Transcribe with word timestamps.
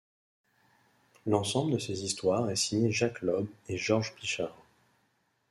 L'ensemble 1.27 1.73
de 1.73 1.77
ces 1.77 2.03
histoires 2.03 2.49
est 2.49 2.55
signé 2.55 2.91
Jacques 2.91 3.21
Lob 3.21 3.45
et 3.67 3.77
George 3.77 4.15
Pichard. 4.15 4.57